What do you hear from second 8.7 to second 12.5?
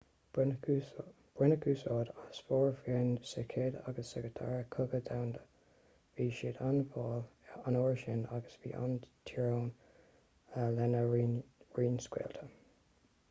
an-teorainn lena raon scaoilte